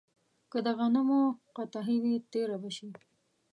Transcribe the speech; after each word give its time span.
که 0.51 0.57
د 0.65 0.67
غنمو 0.79 1.21
قحطي 1.55 1.97
وي، 2.03 2.15
تېره 2.31 2.57
به 2.61 2.69
شي. 2.77 2.87